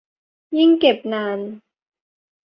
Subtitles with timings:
[0.57, 1.39] ยิ่งเก็บนาน